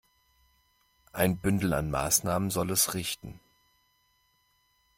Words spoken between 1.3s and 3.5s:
Bündel an Maßnahmen soll es richten.